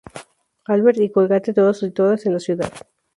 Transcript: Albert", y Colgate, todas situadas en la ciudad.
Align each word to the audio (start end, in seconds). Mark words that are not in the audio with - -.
Albert", 0.65 0.97
y 1.01 1.11
Colgate, 1.11 1.53
todas 1.53 1.77
situadas 1.77 2.25
en 2.25 2.33
la 2.33 2.39
ciudad. 2.39 2.73